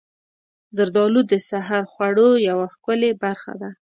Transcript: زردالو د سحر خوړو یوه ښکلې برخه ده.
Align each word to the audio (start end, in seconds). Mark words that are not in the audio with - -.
زردالو 0.75 1.21
د 1.31 1.33
سحر 1.49 1.83
خوړو 1.91 2.29
یوه 2.47 2.65
ښکلې 2.73 3.11
برخه 3.23 3.53
ده. 3.61 3.69